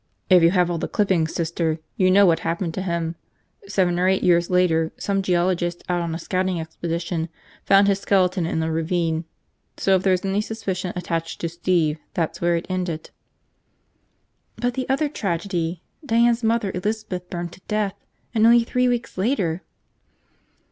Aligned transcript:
"If 0.31 0.41
you 0.41 0.49
have 0.49 0.71
all 0.71 0.79
the 0.79 0.87
clippings, 0.87 1.35
Sister, 1.35 1.77
you 1.95 2.09
know 2.09 2.25
what 2.25 2.39
happened 2.39 2.73
to 2.73 2.81
him. 2.81 3.15
Seven 3.67 3.99
or 3.99 4.07
eight 4.07 4.23
years 4.23 4.49
later, 4.49 4.91
some 4.97 5.21
geologist 5.21 5.83
out 5.87 6.01
on 6.01 6.15
a 6.15 6.17
scouting 6.17 6.59
expedition 6.59 7.29
found 7.65 7.87
his 7.87 7.99
skeleton 7.99 8.47
in 8.47 8.63
a 8.63 8.71
ravine. 8.71 9.25
So 9.77 9.95
if 9.95 10.01
there 10.01 10.09
was 10.09 10.25
any 10.25 10.41
suspicion 10.41 10.91
attached 10.95 11.39
to 11.41 11.49
Steve, 11.49 11.99
that's 12.15 12.41
where 12.41 12.55
it 12.55 12.65
ended." 12.67 13.11
"But 14.55 14.73
the 14.73 14.89
other 14.89 15.07
tragedy– 15.07 15.83
Diane's 16.03 16.43
mother 16.43 16.71
Elizabeth 16.73 17.29
burned 17.29 17.51
to 17.51 17.61
death. 17.67 17.93
And 18.33 18.43
only 18.47 18.63
three 18.63 18.87
weeks 18.87 19.19
later!" 19.19 19.61